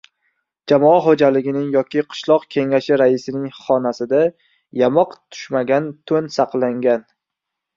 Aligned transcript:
Jamoa 0.71 0.93
xo‘jaligining 1.07 1.67
yoki 1.75 2.01
qishloq 2.13 2.47
kengashi 2.55 2.97
raisining 3.01 3.45
xonasida 3.59 4.23
yamoq 4.83 5.15
tushmagan 5.21 5.89
to'n 6.13 6.33
saqlangan. 6.39 7.07